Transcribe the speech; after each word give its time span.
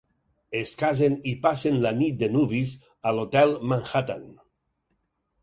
Es 0.59 0.69
casen 0.77 1.17
i 1.31 1.33
passen 1.43 1.77
la 1.83 1.91
nit 1.99 2.17
de 2.23 2.31
nuvis 2.37 2.73
a 3.11 3.15
l'hotel 3.19 3.55
Manhattan. 3.75 4.27